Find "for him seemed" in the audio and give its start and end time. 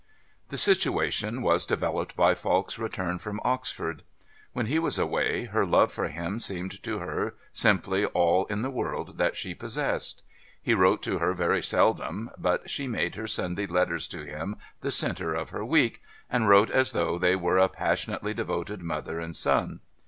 5.93-6.81